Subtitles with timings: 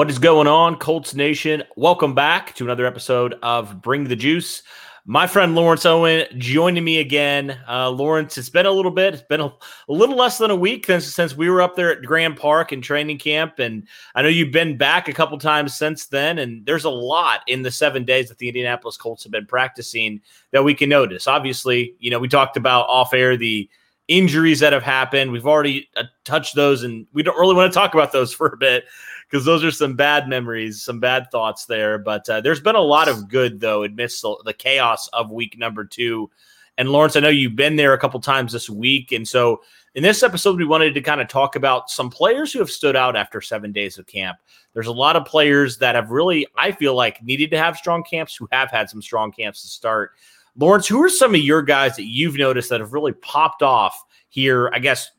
[0.00, 1.62] What is going on, Colts Nation?
[1.76, 4.62] Welcome back to another episode of Bring the Juice.
[5.04, 7.58] My friend Lawrence Owen joining me again.
[7.68, 9.12] Uh, Lawrence, it's been a little bit.
[9.12, 11.92] It's been a, a little less than a week since, since we were up there
[11.92, 15.76] at Grand Park in training camp, and I know you've been back a couple times
[15.76, 16.38] since then.
[16.38, 20.22] And there's a lot in the seven days that the Indianapolis Colts have been practicing
[20.52, 21.28] that we can notice.
[21.28, 23.68] Obviously, you know we talked about off air the
[24.08, 25.30] injuries that have happened.
[25.30, 28.46] We've already uh, touched those, and we don't really want to talk about those for
[28.46, 28.84] a bit
[29.30, 31.98] because those are some bad memories, some bad thoughts there.
[31.98, 35.56] But uh, there's been a lot of good, though, amidst the, the chaos of week
[35.56, 36.30] number two.
[36.76, 39.12] And Lawrence, I know you've been there a couple times this week.
[39.12, 39.62] And so
[39.94, 42.96] in this episode, we wanted to kind of talk about some players who have stood
[42.96, 44.38] out after seven days of camp.
[44.72, 48.02] There's a lot of players that have really, I feel like, needed to have strong
[48.02, 50.12] camps who have had some strong camps to start.
[50.56, 54.02] Lawrence, who are some of your guys that you've noticed that have really popped off
[54.28, 54.70] here?
[54.72, 55.10] I guess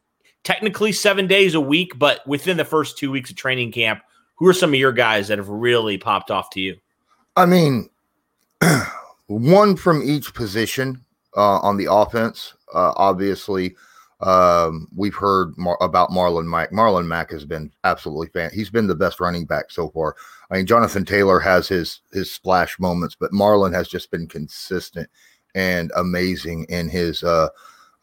[0.44, 4.02] technically seven days a week, but within the first two weeks of training camp,
[4.35, 6.78] who are some of your guys that have really popped off to you?
[7.35, 7.90] I mean,
[9.28, 11.03] one from each position
[11.38, 12.53] uh, on the offense.
[12.74, 13.75] Uh, obviously,
[14.22, 16.72] um, we've heard mar- about Marlon Mack.
[16.72, 18.52] Marlon Mack has been absolutely fan.
[18.53, 20.16] He's been the best running back so far.
[20.50, 25.09] I mean, Jonathan Taylor has his his splash moments, but Marlon has just been consistent
[25.56, 27.50] and amazing in his uh,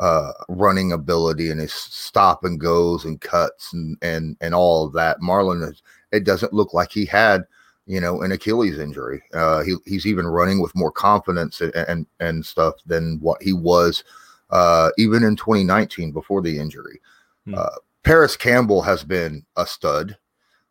[0.00, 4.92] uh, running ability and his stop and goes and cuts and and and all of
[4.94, 5.20] that.
[5.20, 5.82] Marlon is.
[6.10, 7.44] It doesn't look like he had
[7.84, 9.22] you know, an Achilles injury.
[9.32, 13.54] Uh, he, he's even running with more confidence and, and, and stuff than what he
[13.54, 14.04] was
[14.50, 17.00] uh, even in 2019 before the injury.
[17.46, 17.54] Hmm.
[17.56, 20.16] Uh, Parris Campbell has been a stud.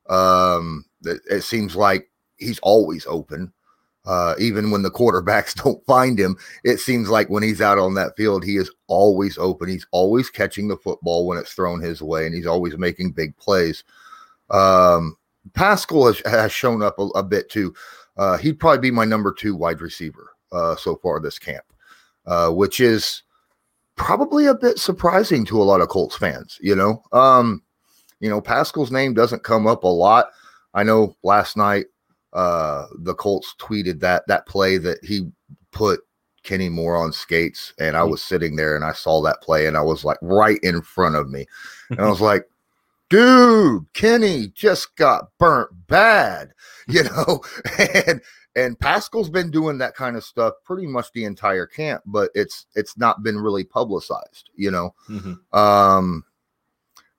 [0.10, 3.52] Um, it, it seems like he's always open.
[4.08, 7.94] Uh, even when the quarterbacks don't find him, it seems like when he's out on
[7.94, 9.68] that field, he is always open.
[9.68, 13.36] He's always catching the football when it's thrown his way, and he's always making big
[13.38, 13.84] plays.
[14.50, 15.18] Um,
[15.54, 17.74] Pascal has, has shown up a, a bit too.
[18.16, 21.66] Uh, he'd probably be my number two wide receiver uh, so far this camp,
[22.26, 23.24] uh, which is
[23.96, 26.58] probably a bit surprising to a lot of Colts fans.
[26.62, 27.62] You know, um,
[28.22, 30.30] you know Pascal's name doesn't come up a lot.
[30.74, 31.88] I know last night
[32.34, 35.30] uh, the Colts tweeted that that play that he
[35.72, 36.02] put
[36.44, 39.78] Kenny Moore on skates, and I was sitting there and I saw that play, and
[39.78, 41.46] I was like right in front of me,
[41.90, 42.46] and I was like
[43.10, 46.54] dude, Kenny just got burnt bad,
[46.88, 47.42] you know,
[47.96, 48.22] and
[48.56, 52.66] and Pascal's been doing that kind of stuff pretty much the entire camp, but it's
[52.76, 54.94] it's not been really publicized, you know.
[55.10, 55.58] Mm-hmm.
[55.58, 56.24] Um,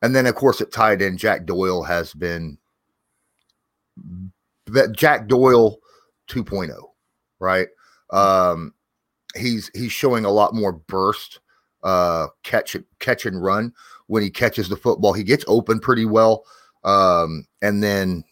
[0.03, 1.17] and then of course it tied in.
[1.17, 2.59] Jack Doyle has been
[4.73, 5.79] that Jack Doyle
[6.29, 6.75] 2.0,
[7.39, 7.69] right?
[8.11, 8.75] Um,
[9.37, 11.41] he's he's showing a lot more burst,
[11.83, 13.73] uh, catch catch and run
[14.07, 15.13] when he catches the football.
[15.13, 16.45] He gets open pretty well,
[16.85, 18.25] um, and then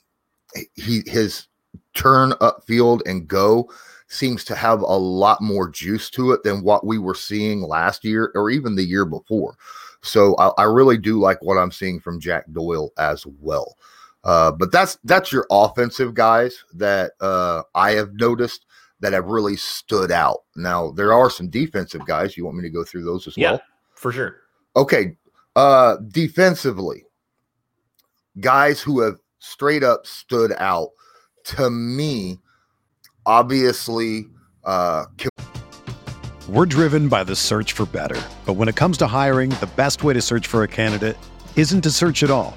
[0.74, 1.48] he his
[1.94, 3.70] turn upfield and go
[4.08, 8.04] seems to have a lot more juice to it than what we were seeing last
[8.04, 9.56] year or even the year before.
[10.02, 13.76] So I, I really do like what I'm seeing from Jack Doyle as well.
[14.26, 18.66] Uh, but that's that's your offensive guys that uh, I have noticed
[18.98, 20.38] that have really stood out.
[20.56, 22.36] Now there are some defensive guys.
[22.36, 23.62] You want me to go through those as yeah, well?
[23.94, 24.36] for sure.
[24.74, 25.16] Okay,
[25.54, 27.04] uh, defensively,
[28.40, 30.88] guys who have straight up stood out
[31.44, 32.40] to me.
[33.26, 34.26] Obviously,
[34.64, 35.04] uh,
[36.48, 38.20] We're driven by the search for better.
[38.44, 41.16] But when it comes to hiring, the best way to search for a candidate
[41.54, 42.56] isn't to search at all.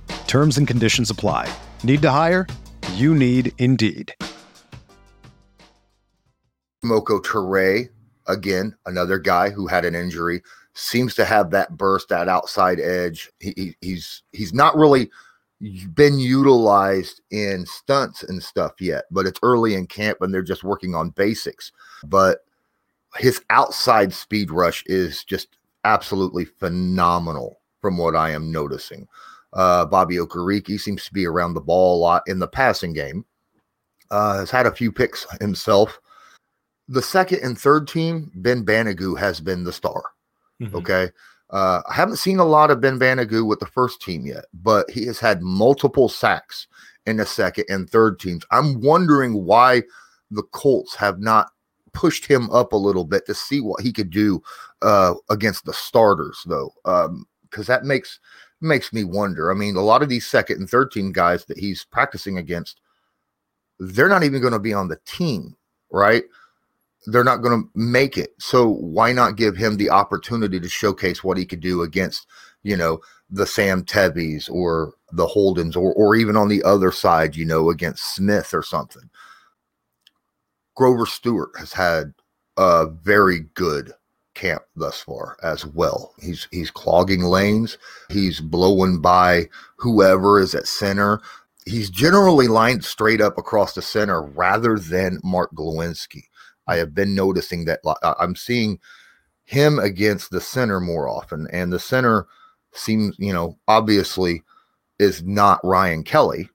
[0.31, 1.53] Terms and conditions apply.
[1.83, 2.47] Need to hire?
[2.93, 4.15] You need Indeed.
[6.85, 7.89] Moko Turay,
[8.27, 10.41] again, another guy who had an injury,
[10.73, 13.29] seems to have that burst, that outside edge.
[13.41, 15.11] He, he, he's he's not really
[15.93, 20.63] been utilized in stunts and stuff yet, but it's early in camp and they're just
[20.63, 21.73] working on basics.
[22.05, 22.45] But
[23.17, 29.09] his outside speed rush is just absolutely phenomenal from what I am noticing.
[29.53, 33.25] Uh, Bobby Okereke seems to be around the ball a lot in the passing game.
[34.09, 35.99] Uh, has had a few picks himself.
[36.87, 40.03] The second and third team, Ben Banogu has been the star.
[40.61, 40.75] Mhm.
[40.75, 41.09] Okay.
[41.49, 44.89] Uh, I haven't seen a lot of Ben Banogu with the first team yet, but
[44.89, 46.67] he has had multiple sacks
[47.05, 48.45] in the second and third teams.
[48.51, 49.83] I'm wondering why
[50.29, 51.51] the Colts have not
[51.93, 54.41] pushed him up a little bit to see what he could do
[54.81, 56.73] uh, against the starters, though,
[57.49, 58.19] because that makes
[58.61, 59.51] makes me wonder.
[59.51, 62.79] I mean, a lot of these second and third team guys that he's practicing against,
[63.79, 65.55] they're not even going to be on the team,
[65.91, 66.23] right?
[67.07, 68.33] they're not going to make it.
[68.39, 72.27] So why not give him the opportunity to showcase what he could do against,
[72.63, 72.99] you know,
[73.29, 77.69] the Sam Tevis or the Holdens or or even on the other side, you know,
[77.69, 79.09] against Smith or something.
[80.75, 82.13] Grover Stewart has had
[82.57, 83.93] a very good
[84.33, 86.13] camp thus far as well.
[86.21, 87.77] He's he's clogging lanes,
[88.09, 91.21] he's blowing by whoever is at center.
[91.65, 96.23] He's generally lined straight up across the center rather than Mark Glowinski.
[96.67, 97.81] I have been noticing that
[98.19, 98.79] I'm seeing
[99.43, 102.27] him against the center more often, and the center
[102.73, 104.43] seems, you know, obviously
[104.97, 106.49] is not Ryan Kelly,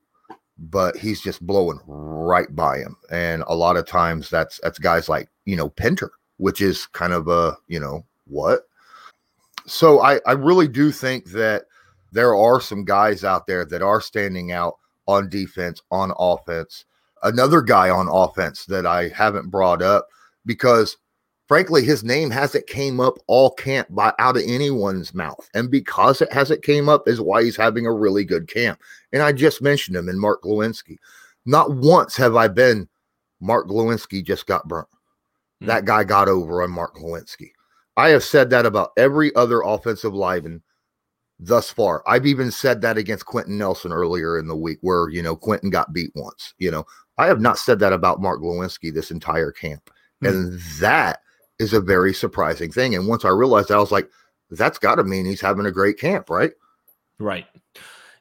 [0.58, 2.96] but he's just blowing right by him.
[3.10, 7.12] And a lot of times that's that's guys like, you know, Pinter, which is kind
[7.12, 8.62] of a, you know, what?
[9.66, 11.64] So I, I really do think that
[12.12, 16.84] there are some guys out there that are standing out on defense, on offense.
[17.22, 20.08] Another guy on offense that I haven't brought up
[20.44, 20.96] because
[21.46, 26.20] frankly his name hasn't came up all camp by out of anyone's mouth and because
[26.20, 28.80] it hasn't came up is why he's having a really good camp
[29.12, 30.96] and i just mentioned him in mark glowinski
[31.44, 32.88] not once have i been
[33.40, 34.88] mark glowinski just got burnt
[35.60, 37.50] That guy got over on mark glowinski
[37.96, 40.62] i have said that about every other offensive lineman
[41.38, 45.22] thus far i've even said that against quenton nelson earlier in the week where you
[45.22, 46.84] know quenton got beat once you know
[47.18, 50.26] i have not said that about mark glowinski this entire camp Hmm.
[50.26, 51.20] and that
[51.58, 52.94] is a very surprising thing.
[52.94, 54.10] And once I realized that, I was like,
[54.50, 56.52] that's got to mean he's having a great camp, right?
[57.18, 57.46] Right.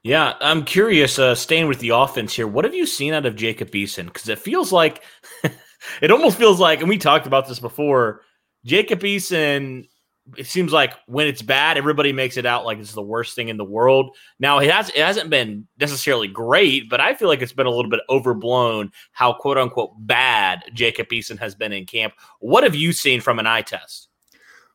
[0.04, 1.18] Yeah, I'm curious.
[1.18, 4.06] Uh, staying with the offense here, what have you seen out of Jacob Eason?
[4.06, 5.04] Because it feels like,
[6.02, 8.22] it almost feels like, and we talked about this before.
[8.66, 9.88] Jacob Eason,
[10.38, 13.50] it seems like when it's bad, everybody makes it out like it's the worst thing
[13.50, 14.16] in the world.
[14.40, 17.72] Now it has it hasn't been necessarily great, but I feel like it's been a
[17.72, 22.14] little bit overblown how quote unquote bad Jacob Eason has been in camp.
[22.40, 24.10] What have you seen from an eye test?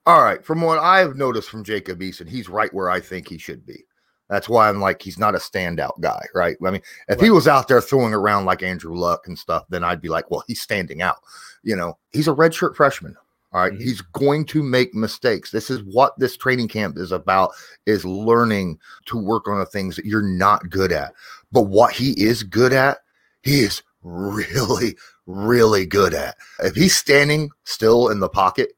[0.07, 0.45] All right.
[0.45, 3.85] From what I've noticed from Jacob Eason, he's right where I think he should be.
[4.31, 6.57] That's why I'm like, he's not a standout guy, right?
[6.65, 9.83] I mean, if he was out there throwing around like Andrew Luck and stuff, then
[9.83, 11.17] I'd be like, well, he's standing out.
[11.65, 13.17] You know, he's a redshirt freshman.
[13.53, 13.73] All right?
[13.73, 13.83] Mhm.
[13.83, 15.51] He's going to make mistakes.
[15.51, 17.51] This is what this training camp is about
[17.87, 21.13] is learning to work on the things that you're not good at.
[21.51, 22.99] But what he is good at,
[23.43, 24.97] he is really,
[25.27, 26.37] really good at.
[26.61, 28.75] If he's standing still in the pocket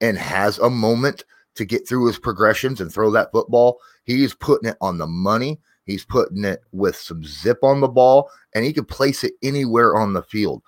[0.00, 1.22] and has a moment
[1.58, 5.60] to get through his progressions and throw that football, he's putting it on the money.
[5.84, 9.96] He's putting it with some zip on the ball, and he can place it anywhere
[9.96, 10.62] on the field.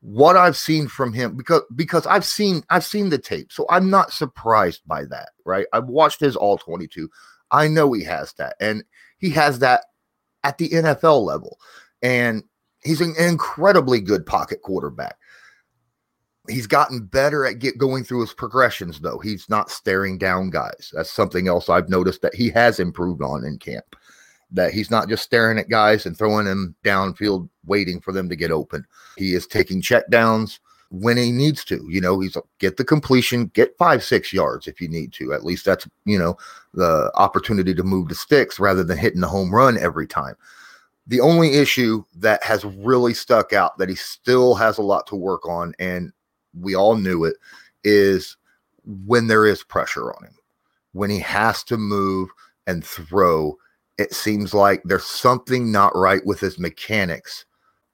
[0.00, 3.90] What I've seen from him, because because I've seen I've seen the tape, so I'm
[3.90, 5.66] not surprised by that, right?
[5.72, 7.08] I've watched his all 22.
[7.50, 8.82] I know he has that, and
[9.18, 9.84] he has that
[10.44, 11.58] at the NFL level.
[12.02, 12.42] And
[12.82, 15.16] he's an incredibly good pocket quarterback.
[16.48, 19.18] He's gotten better at get going through his progressions, though.
[19.18, 20.90] He's not staring down guys.
[20.92, 23.96] That's something else I've noticed that he has improved on in camp.
[24.50, 28.36] That he's not just staring at guys and throwing them downfield, waiting for them to
[28.36, 28.84] get open.
[29.16, 30.58] He is taking check downs
[30.90, 31.86] when he needs to.
[31.88, 35.32] You know, he's get the completion, get five, six yards if you need to.
[35.32, 36.36] At least that's, you know,
[36.74, 40.34] the opportunity to move the sticks rather than hitting the home run every time.
[41.06, 45.16] The only issue that has really stuck out that he still has a lot to
[45.16, 46.12] work on, and
[46.58, 47.36] we all knew it,
[47.84, 48.36] is
[48.84, 50.34] when there is pressure on him,
[50.92, 52.28] when he has to move
[52.66, 53.56] and throw.
[53.98, 57.44] It seems like there's something not right with his mechanics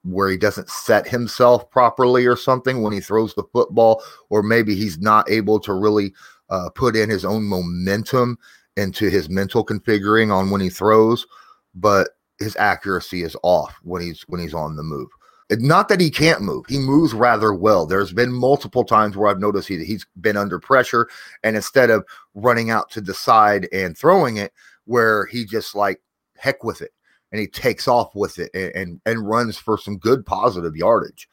[0.04, 4.74] where he doesn't set himself properly or something when he throws the football, or maybe
[4.74, 6.14] he's not able to really
[6.50, 8.38] uh, put in his own momentum
[8.76, 11.26] into his mental configuring on when he throws,
[11.74, 15.08] but his accuracy is off when he's when he's on the move.
[15.50, 17.86] Not that he can't move; he moves rather well.
[17.86, 21.08] There's been multiple times where I've noticed he, he's been under pressure,
[21.42, 24.52] and instead of running out to the side and throwing it,
[24.84, 26.00] where he just like
[26.36, 26.92] heck with it
[27.30, 31.28] and he takes off with it and, and, and runs for some good positive yardage.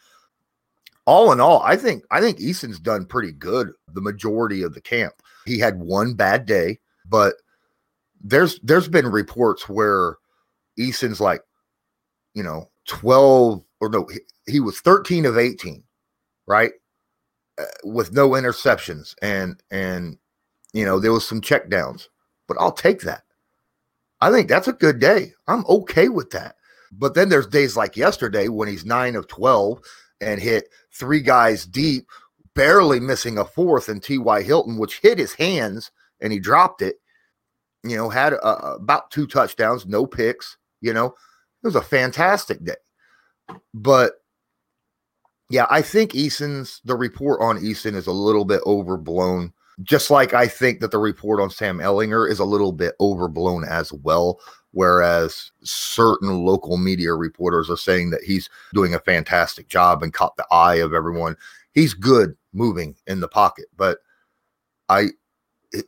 [1.05, 4.81] All in all, I think I think Eason's done pretty good the majority of the
[4.81, 5.13] camp.
[5.45, 7.36] He had one bad day, but
[8.24, 10.15] there's there's been reports where
[10.79, 11.41] Eason's like,
[12.34, 15.84] you know, 12 or no, he, he was 13 of 18,
[16.48, 16.72] right?
[17.58, 20.17] Uh, with no interceptions and and
[20.74, 22.10] you know, there was some check downs,
[22.50, 23.24] but I'll take that.
[24.20, 25.32] I think that's a good day.
[25.48, 26.55] I'm okay with that.
[26.91, 29.79] But then there's days like yesterday when he's nine of 12
[30.20, 32.08] and hit three guys deep,
[32.55, 34.41] barely missing a fourth, and T.Y.
[34.41, 36.96] Hilton, which hit his hands and he dropped it.
[37.84, 40.58] You know, had uh, about two touchdowns, no picks.
[40.82, 42.75] You know, it was a fantastic day.
[43.73, 44.13] But
[45.49, 49.53] yeah, I think Eason's the report on Eason is a little bit overblown.
[49.83, 53.65] Just like I think that the report on Sam Ehlinger is a little bit overblown
[53.65, 54.39] as well.
[54.71, 60.35] Whereas certain local media reporters are saying that he's doing a fantastic job and caught
[60.37, 61.37] the eye of everyone.
[61.73, 63.99] He's good moving in the pocket, but
[64.89, 65.09] I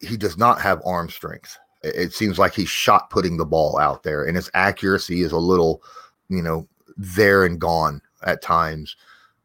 [0.02, 1.58] he does not have arm strength.
[1.84, 5.38] It seems like he's shot putting the ball out there, and his accuracy is a
[5.38, 5.82] little,
[6.30, 6.68] you know,
[6.98, 8.96] there and gone at times.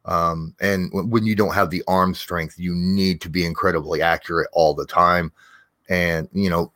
[0.05, 4.49] Um, and when you don't have the arm strength, you need to be incredibly accurate
[4.53, 5.33] all the time.
[5.89, 6.73] And, you know,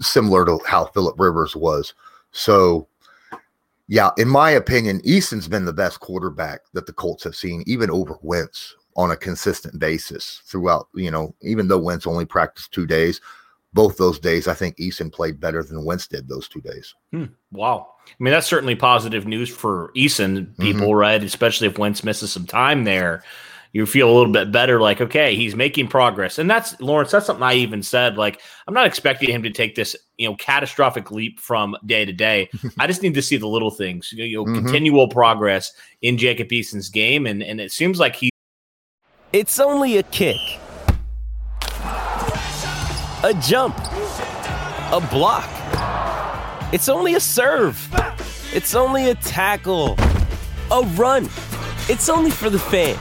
[0.00, 1.94] similar to how Philip Rivers was.
[2.32, 2.88] So,
[3.86, 7.90] yeah, in my opinion, Eason's been the best quarterback that the Colts have seen, even
[7.90, 12.86] over Wentz on a consistent basis throughout, you know, even though Wentz only practiced two
[12.86, 13.20] days,
[13.74, 16.94] both those days, I think Eason played better than Wentz did those two days.
[17.10, 17.24] Hmm.
[17.50, 17.88] Wow.
[18.06, 20.94] I mean, that's certainly positive news for Eason people, mm-hmm.
[20.94, 21.22] right?
[21.22, 23.24] Especially if Wentz misses some time there.
[23.72, 26.38] You feel a little bit better, like, okay, he's making progress.
[26.38, 28.16] And that's Lawrence, that's something I even said.
[28.16, 32.12] Like, I'm not expecting him to take this, you know, catastrophic leap from day to
[32.12, 32.48] day.
[32.78, 34.64] I just need to see the little things, you know, mm-hmm.
[34.64, 37.26] continual progress in Jacob Eason's game.
[37.26, 38.30] And and it seems like he
[39.32, 40.38] It's only a kick
[43.24, 45.48] a jump, a block.
[46.74, 47.88] It's only a serve.
[48.52, 49.96] It's only a tackle,
[50.70, 51.24] a run.
[51.88, 53.00] It's only for the fans.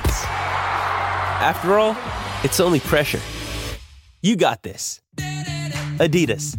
[1.43, 1.97] After all,
[2.41, 3.19] it's only pressure.
[4.21, 5.01] You got this.
[5.17, 6.57] Adidas.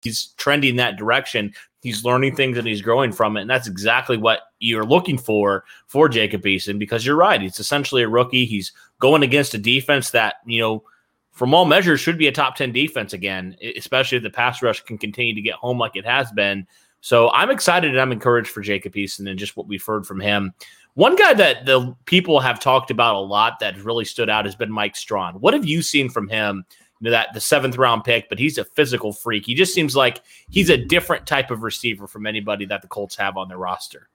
[0.00, 1.52] He's trending that direction
[1.82, 3.42] he's learning things and he's growing from it.
[3.42, 7.40] And that's exactly what you're looking for for Jacob Eason because you're right.
[7.40, 8.46] He's essentially a rookie.
[8.46, 10.84] He's going against a defense that, you know,
[11.32, 14.82] from all measures should be a top 10 defense again, especially if the pass rush
[14.82, 16.66] can continue to get home like it has been.
[17.00, 20.20] So I'm excited and I'm encouraged for Jacob Eason and just what we've heard from
[20.20, 20.54] him.
[20.94, 24.54] One guy that the people have talked about a lot that really stood out has
[24.54, 25.40] been Mike Strachan.
[25.40, 26.64] What have you seen from him
[27.00, 29.46] You know, that the seventh round pick, but he's a physical freak.
[29.46, 33.16] He just seems like he's a different type of receiver from anybody that the Colts
[33.16, 34.08] have on their roster.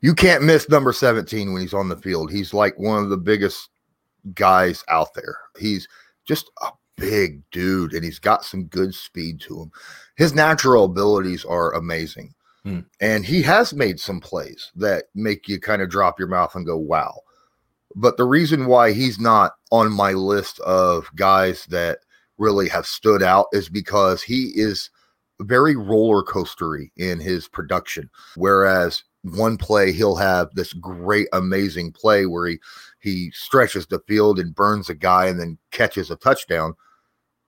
[0.00, 2.30] You can't miss number 17 when he's on the field.
[2.30, 3.70] He's like one of the biggest
[4.34, 5.36] guys out there.
[5.58, 5.88] He's
[6.26, 9.72] just a big dude and he's got some good speed to him.
[10.16, 12.34] His natural abilities are amazing.
[12.64, 12.80] Hmm.
[13.00, 16.66] And he has made some plays that make you kind of drop your mouth and
[16.66, 17.20] go, wow.
[17.94, 22.00] But the reason why he's not on my list of guys that
[22.38, 24.90] really have stood out is because he is
[25.40, 28.10] very roller coastery in his production.
[28.36, 32.58] Whereas one play he'll have this great, amazing play where he
[33.00, 36.74] he stretches the field and burns a guy and then catches a touchdown.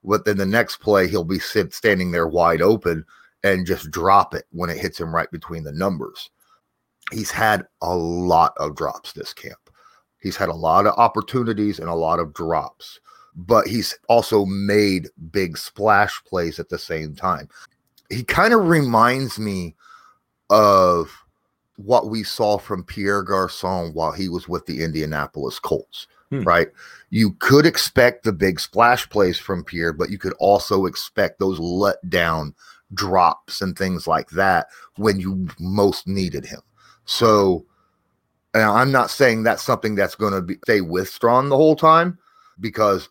[0.04, 3.04] But then the next play he'll be sit, standing there wide open
[3.42, 6.30] and just drop it when it hits him right between the numbers.
[7.12, 9.71] He's had a lot of drops this camp.
[10.21, 13.00] He's had a lot of opportunities and a lot of drops,
[13.35, 17.49] but he's also made big splash plays at the same time.
[18.10, 19.74] He kind of reminds me
[20.50, 21.12] of
[21.76, 26.42] what we saw from Pierre Garcon while he was with the Indianapolis Colts, Hmm.
[26.42, 26.68] right?
[27.10, 31.58] You could expect the big splash plays from Pierre, but you could also expect those
[31.58, 32.54] let down
[32.94, 36.60] drops and things like that when you most needed him.
[37.04, 37.64] So,
[38.54, 41.76] and I'm not saying that's something that's going to be stay with Strachan the whole
[41.76, 42.18] time
[42.60, 43.08] because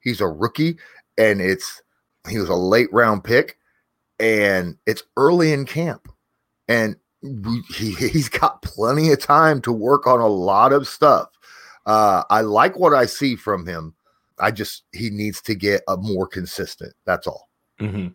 [0.00, 0.76] he's a rookie
[1.16, 1.82] and it's
[2.28, 3.58] he was a late round pick
[4.22, 6.08] and it's early in camp
[6.68, 11.28] and he, he's got plenty of time to work on a lot of stuff.
[11.84, 13.94] Uh, I like what I see from him.
[14.38, 16.94] I just he needs to get a more consistent.
[17.04, 17.50] That's all.
[17.78, 18.08] hmm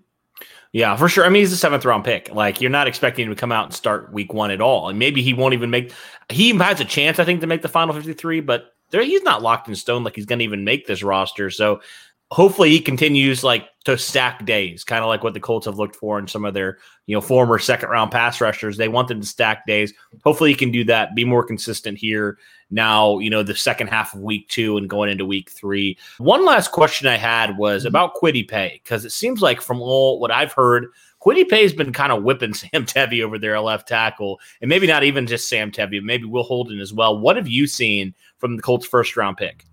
[0.72, 1.26] Yeah, for sure.
[1.26, 2.34] I mean, he's a seventh round pick.
[2.34, 4.90] Like, you're not expecting him to come out and start week one at all.
[4.90, 5.92] And maybe he won't even make.
[6.30, 9.42] He has a chance, I think, to make the final 53, but there, he's not
[9.42, 11.50] locked in stone like he's going to even make this roster.
[11.50, 11.82] So
[12.32, 15.96] hopefully he continues like to stack days, kind of like what the Colts have looked
[15.96, 18.78] for in some of their you know former second round pass rushers.
[18.78, 19.94] They want them to stack days.
[20.24, 22.38] Hopefully he can do that, be more consistent here
[22.70, 23.20] now.
[23.20, 25.98] You know the second half of week two and going into week three.
[26.18, 27.88] One last question I had was mm-hmm.
[27.88, 30.88] about Kwity Paye because it seems like from all what I've heard.
[31.20, 34.86] Kwity Paye's been kind of whipping Sam Tevi over there, at left tackle, and maybe
[34.86, 37.18] not even just Sam Tevi, maybe Will Holden as well.
[37.18, 39.66] What have you seen from the Colts' first round pick?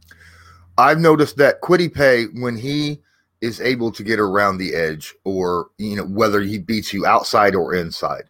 [0.77, 3.01] I've noticed that Kwity Paye, when he
[3.41, 7.55] is able to get around the edge, or you know, whether he beats you outside
[7.55, 8.25] or inside,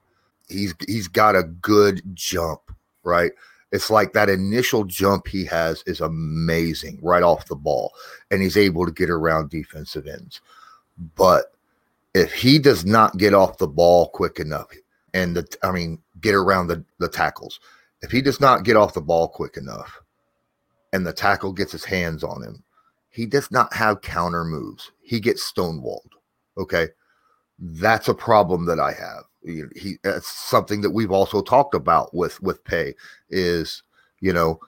[0.49, 2.61] he's he's got a good jump,
[3.03, 3.33] right?
[3.73, 7.93] It's like that initial jump he has is amazing right off the ball,
[8.31, 10.41] and he's able to get around defensive ends.
[11.17, 11.55] But
[12.15, 14.71] if he does not get off the ball quick enough,
[15.13, 17.59] and the I mean, get around the, the tackles,
[18.03, 20.01] if he does not get off the ball quick enough,
[20.95, 22.63] and the tackle gets his hands on him,
[23.09, 24.93] he does not have counter moves.
[25.03, 26.13] He gets stonewalled.
[26.57, 26.89] Okay.
[27.59, 29.25] That's a problem that I have.
[29.75, 32.95] He, that's something that we've also talked about with with Paye
[33.29, 33.83] is,
[34.21, 34.61] you know,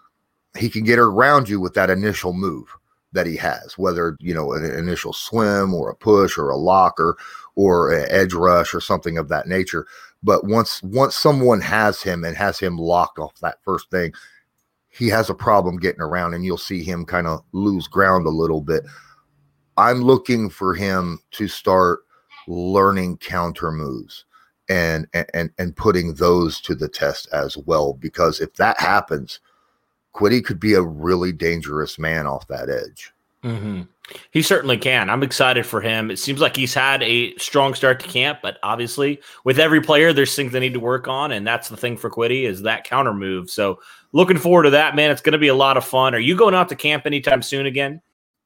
[0.58, 2.68] he can get around you with that initial move
[3.12, 7.00] that he has, whether you know an initial swim or a push or a lock
[7.00, 7.16] or
[7.54, 9.86] or an edge rush or something of that nature.
[10.22, 14.12] But once once someone has him and has him locked off that first thing,
[14.96, 18.30] he has a problem getting around and you'll see him kind of lose ground a
[18.30, 18.84] little bit.
[19.76, 22.00] I'm looking for him to start
[22.48, 24.24] learning counter moves
[24.68, 29.40] and and and putting those to the test as well because if that happens,
[30.14, 33.12] Kwity could be a really dangerous man off that edge.
[33.44, 33.82] Mm-hmm.
[34.30, 35.10] He certainly can.
[35.10, 36.10] I'm excited for him.
[36.10, 40.12] It seems like he's had a strong start to camp, but obviously, with every player,
[40.12, 42.84] there's things they need to work on, and that's the thing for Kwity is that
[42.84, 43.50] counter move.
[43.50, 43.80] So,
[44.12, 45.10] looking forward to that, man.
[45.10, 46.14] It's going to be a lot of fun.
[46.14, 48.00] Are you going out to camp anytime soon again?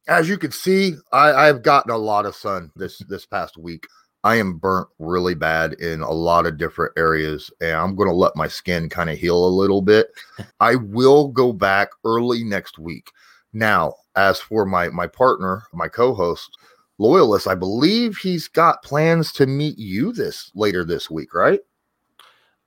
[0.08, 3.86] As you can see, I, I've gotten a lot of sun this this past week.
[4.22, 8.14] I am burnt really bad in a lot of different areas, and I'm going to
[8.14, 10.08] let my skin kind of heal a little bit.
[10.60, 13.10] I will go back early next week.
[13.52, 16.56] Now, as for my my partner, my co-host,
[16.98, 21.60] Loyalist, I believe he's got plans to meet you this later this week, right?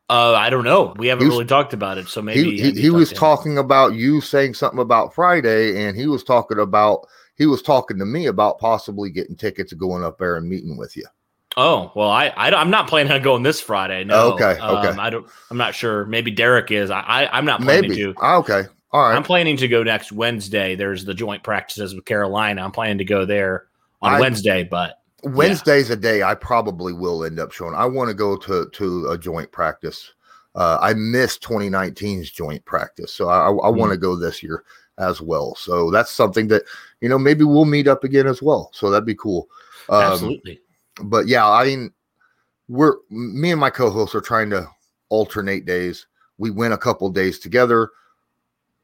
[0.10, 0.94] Uh, I don't know.
[0.98, 3.16] We haven't was- really talked about it, so maybe he, he, he was talked to
[3.16, 3.20] him?
[3.20, 7.98] talking about you saying something about Friday, and he was talking about he was talking
[8.00, 11.06] to me about possibly getting tickets and going up there and meeting with you.
[11.56, 14.04] Oh well, I, I am not planning on going this Friday.
[14.04, 14.34] No.
[14.34, 14.88] Okay, okay.
[14.88, 15.28] Um, I don't.
[15.52, 16.06] I'm not sure.
[16.06, 16.90] Maybe Derek is.
[16.90, 18.02] I, I I'm not planning Maybe.
[18.02, 18.16] to.
[18.18, 18.64] Ah, Okay.
[18.94, 19.16] All right.
[19.16, 20.76] I'm planning to go next Wednesday.
[20.76, 22.64] There's the joint practices with Carolina.
[22.64, 23.66] I'm planning to go there
[24.02, 27.74] on I- Wednesday's, but Wednesday's a day I probably will end up showing.
[27.76, 30.14] I want to go to to a joint practice.
[30.56, 34.64] Uh, I missed 2019's joint practice, so I, I want to go this year
[35.00, 35.56] as well.
[35.56, 36.64] So that's something that
[37.02, 38.70] you know maybe we'll meet up again as well.
[38.74, 39.48] So that'd be cool.
[39.90, 40.62] Um, absolutely.
[41.04, 41.92] but yeah, I mean,
[42.68, 44.68] we're me and my co-hosts are trying to
[45.10, 46.06] alternate days.
[46.38, 47.90] We went a couple days together,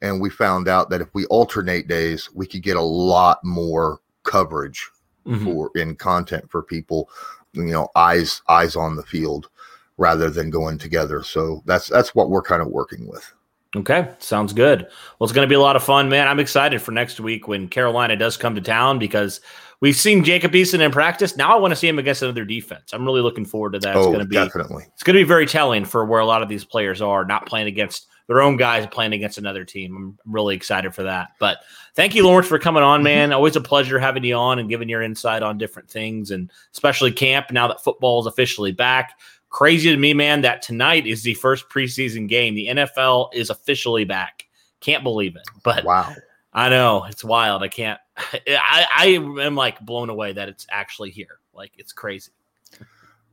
[0.01, 3.99] and we found out that if we alternate days, we could get a lot more
[4.23, 4.89] coverage
[5.25, 5.45] mm-hmm.
[5.45, 7.09] for in content for people,
[7.53, 9.49] you know, eyes eyes on the field
[9.97, 11.23] rather than going together.
[11.23, 13.31] So that's that's what we're kind of working with.
[13.75, 14.81] Okay, sounds good.
[14.81, 16.27] Well, it's going to be a lot of fun, man.
[16.27, 19.41] I'm excited for next week when Carolina does come to town because
[19.79, 21.37] we've seen Jacob Eason in practice.
[21.37, 22.93] Now I want to see him against another defense.
[22.93, 23.95] I'm really looking forward to that.
[23.95, 24.85] Oh, it's going to be definitely.
[24.93, 27.45] It's going to be very telling for where a lot of these players are, not
[27.45, 30.17] playing against their own guys, playing against another team.
[30.25, 31.31] I'm really excited for that.
[31.37, 31.57] But
[31.95, 33.03] thank you, Lawrence, for coming on, mhm.
[33.03, 33.33] man.
[33.33, 37.11] Always a pleasure having you on and giving your insight on different things, and especially
[37.11, 37.51] camp.
[37.51, 39.15] Now that football is officially back
[39.49, 42.53] Crazy to me, man, that tonight is the first preseason game.
[42.53, 44.47] The NFL is officially back.
[44.79, 45.41] Can't believe it.
[45.63, 46.13] But wow.
[46.53, 47.63] I know it's wild.
[47.63, 47.99] I can't.
[48.17, 49.05] I, I
[49.43, 51.39] am like blown away that it's actually here.
[51.53, 52.31] Like it's crazy.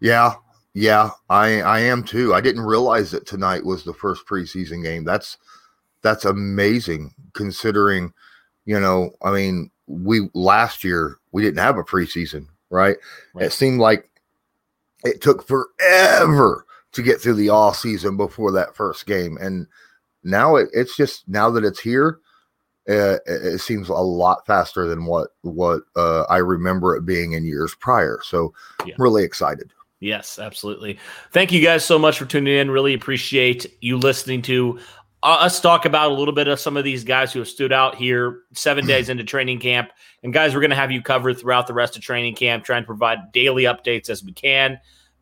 [0.00, 0.34] Yeah,
[0.76, 2.34] yeah, I I am too.
[2.34, 5.04] I didn't realize that tonight was the first preseason game.
[5.04, 5.38] That's
[6.02, 8.12] that's amazing considering,
[8.66, 12.98] you know, I mean, we last year we didn't have a preseason, right?
[13.32, 13.46] right.
[13.46, 14.10] It seemed like
[15.02, 19.66] it took forever to get through the off season before that first game, and
[20.24, 22.20] now it, it's just now that it's here,
[22.86, 27.46] uh, it seems a lot faster than what what uh, I remember it being in
[27.46, 28.20] years prior.
[28.22, 28.52] So,
[28.84, 28.94] yeah.
[28.98, 29.72] really excited.
[30.00, 30.98] Yes, absolutely.
[31.32, 32.70] Thank you guys so much for tuning in.
[32.70, 34.78] Really appreciate you listening to
[35.22, 37.72] uh, us talk about a little bit of some of these guys who have stood
[37.72, 39.90] out here seven days into training camp.
[40.22, 42.82] And guys, we're going to have you covered throughout the rest of training camp, trying
[42.82, 44.78] to provide daily updates as we can.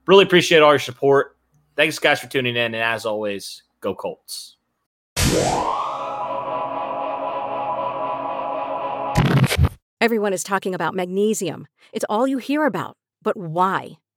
[0.06, 1.36] Really appreciate all your support.
[1.76, 2.74] Thanks, guys, for tuning in.
[2.74, 4.56] And as always, go Colts.
[10.00, 11.66] Everyone is talking about magnesium.
[11.92, 12.98] It's all you hear about.
[13.22, 13.96] But why?